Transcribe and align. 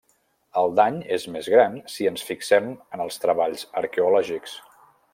El 0.61 0.71
dany 0.79 0.97
és 1.17 1.25
més 1.35 1.51
gran 1.57 1.77
si 1.97 2.09
ens 2.13 2.25
fixem 2.31 2.73
en 2.97 3.07
els 3.07 3.23
treballs 3.27 3.71
arqueològics. 3.83 4.61